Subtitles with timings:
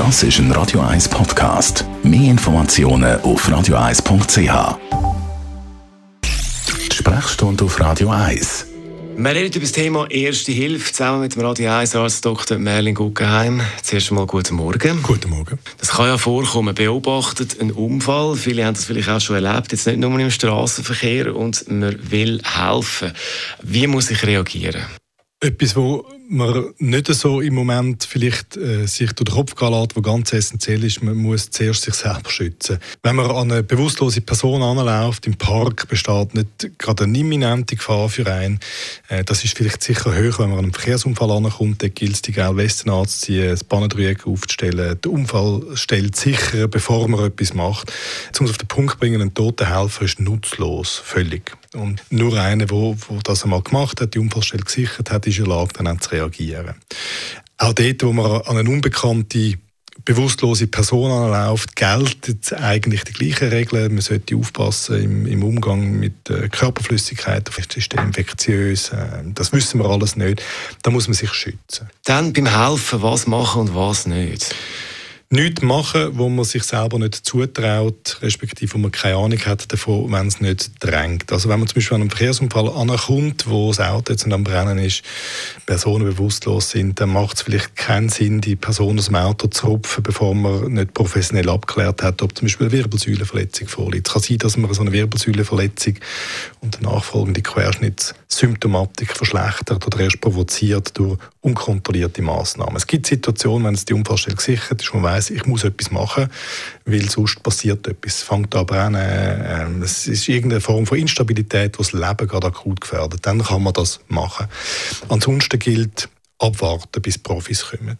[0.00, 1.84] Das ist ein Radio 1 Podcast.
[2.02, 4.78] Mehr Informationen auf radio1.ch.
[6.24, 8.66] Die Sprechstunde auf Radio 1.
[9.18, 12.56] Wir reden über das Thema Erste Hilfe zusammen mit dem Radio 1 Arzt Dr.
[12.56, 13.60] Merlin Guggenheim.
[13.82, 15.02] Zuerst einmal guten Morgen.
[15.02, 15.58] Guten Morgen.
[15.76, 16.74] Das kann ja vorkommen.
[16.74, 18.36] Beobachtet einen Unfall.
[18.36, 19.70] Viele haben das vielleicht auch schon erlebt.
[19.70, 23.12] Jetzt nicht nur im Straßenverkehr und man will helfen.
[23.62, 24.80] Wie muss ich reagieren?
[25.42, 29.96] Etwas, wo man nicht so im Moment vielleicht äh, sich durch den Kopf gehen lässt,
[29.96, 32.78] was ganz essentiell ist, man muss zuerst sich selber schützen.
[33.02, 38.10] Wenn man an eine bewusstlose Person anläuft, im Park besteht nicht gerade eine imminente Gefahr
[38.10, 38.60] für einen.
[39.08, 42.22] Äh, das ist vielleicht sicher höher, wenn man an einen Verkehrsunfall ankommt, dann gilt es,
[42.22, 47.90] die gelbe Westen anzuziehen, das Bahnendreieck aufzustellen, den Unfall stellt sicher, bevor man etwas macht.
[48.38, 51.56] Um es auf den Punkt zu bringen, ein toter Helfer ist nutzlos, völlig.
[51.74, 55.54] Und nur einer, der das einmal gemacht hat, die Unfallstelle gesichert hat, ist in der
[55.54, 56.74] Lage, dann auch zu reagieren.
[57.58, 59.58] Auch dort, wo man an eine unbekannte
[60.04, 63.92] bewusstlose Person anläuft, gelten eigentlich die gleichen Regeln.
[63.92, 68.90] Man sollte aufpassen im, im Umgang mit Körperflüssigkeit, vielleicht ist der infektiös.
[68.90, 70.42] Äh, das wissen wir alles nicht.
[70.82, 71.88] Da muss man sich schützen.
[72.04, 74.54] Dann beim Helfen, was machen und was nicht?
[75.32, 80.10] Nichts machen, wo man sich selber nicht zutraut, respektive wo man keine Ahnung hat davon,
[80.10, 81.32] wenn es nicht drängt.
[81.32, 84.78] Also wenn man zum Beispiel an einem Verkehrsunfall ankommt, wo das Auto jetzt am Brennen
[84.78, 85.02] ist,
[85.66, 89.68] Personen bewusstlos sind, dann macht es vielleicht keinen Sinn, die Person aus dem Auto zu
[89.68, 94.08] rupfen, bevor man nicht professionell abgeklärt hat, ob zum Beispiel eine Wirbelsäulenverletzung vorliegt.
[94.08, 95.94] Es kann sein, dass man so eine Wirbelsäulenverletzung
[96.60, 102.76] und eine nachfolgende Querschnittssymptomatik verschlechtert oder erst provoziert durch unkontrollierte Maßnahmen.
[102.76, 106.28] Es gibt Situationen, wenn es die Unfallstelle gesichert ist, man weiss, ich muss etwas machen,
[106.84, 108.16] weil sonst passiert etwas.
[108.16, 112.48] Es fängt an brennen, äh, es ist irgendeine Form von Instabilität, die das Leben gerade
[112.48, 113.26] akut gefährdet.
[113.26, 114.46] Dann kann man das machen.
[115.08, 116.08] Ansonsten gilt,
[116.40, 117.98] abwarten, bis Profis kommen.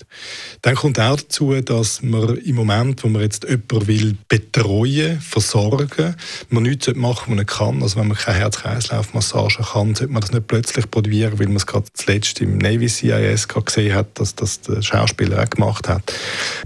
[0.62, 6.16] Dann kommt auch dazu, dass man im Moment, wo man jetzt jemanden will betreuen, versorgen,
[6.48, 7.82] man nichts machen was man nicht kann.
[7.82, 11.66] Also wenn man keine Herz-Kreislauf-Massage kann, sollte man das nicht plötzlich probieren, weil man es
[11.66, 16.12] gerade zuletzt im Navy CIS gesehen hat, dass das der Schauspieler auch gemacht hat.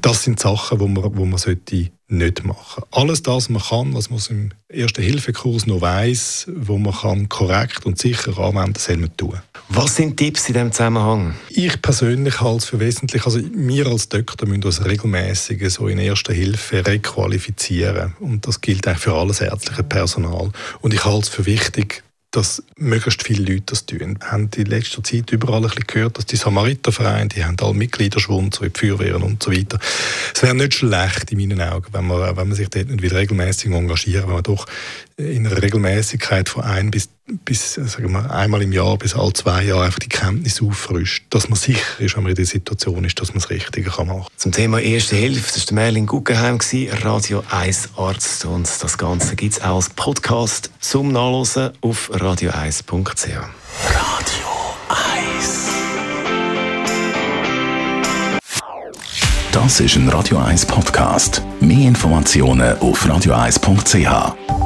[0.01, 2.85] Das sind Sachen, wo man, wo man sollte nicht machen.
[2.91, 7.87] Alles das, was man kann, was man im Erste-Hilfe-Kurs noch weiss, wo man kann korrekt
[7.87, 9.41] und sicher anwenden, soll man tun.
[9.69, 11.35] Was sind Tipps in diesem Zusammenhang?
[11.49, 15.99] Ich persönlich halte es für wesentlich, also wir als Doktor müssen uns regelmäßig so in
[15.99, 20.51] Erster Hilfe requalifizieren und das gilt auch für alles ärztliche Personal.
[20.81, 22.05] Und ich halte es für wichtig,
[22.35, 24.19] dass möglichst viele Leute das tun.
[24.19, 27.75] Wir haben in letzter Zeit überall ein bisschen gehört, dass die Samaritervereine, die haben alle
[27.75, 29.79] Mitgliederschwund, so wie die Feuerwehren und so weiter.
[30.35, 33.17] Es wäre nicht schlecht in meinen Augen, wenn man, wenn man sich dort nicht wieder
[33.17, 34.67] regelmäßig engagiert, wenn man doch
[35.17, 39.65] in einer Regelmäßigkeit von ein bis, bis sagen wir, einmal im Jahr bis alle zwei
[39.65, 43.21] Jahre einfach die Kenntnis auffrischt, dass man sicher ist, wenn man in der Situation ist,
[43.21, 44.31] dass man das Richtige kann machen kann.
[44.37, 46.59] Zum Thema Erste Hilfe, das war Merlin Guggenheim,
[47.03, 48.45] Radio 1 Arzt.
[48.45, 53.29] Und das Ganze gibt es auch als Podcast zum Nachlesen auf radio1.ch.
[53.87, 54.49] Radio
[54.89, 55.69] 1.
[59.53, 61.43] Das ist ein Radio 1 Podcast.
[61.61, 64.64] Mehr Informationen auf radio1.ch.